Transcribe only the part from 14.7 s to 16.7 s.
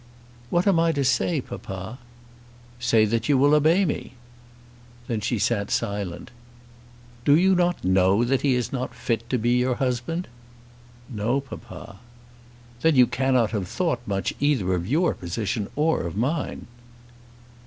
of your position or of mine."